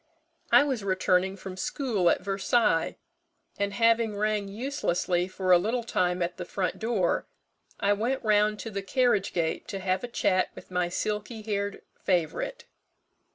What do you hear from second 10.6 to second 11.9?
my silky haired